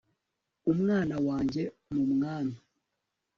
umwana 0.71 1.15
wanjye 1.27 1.63
mu 1.93 2.03
mwami 2.11 2.57